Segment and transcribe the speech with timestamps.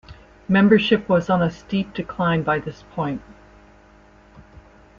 [0.47, 3.21] Membership was on a steep decline by this point.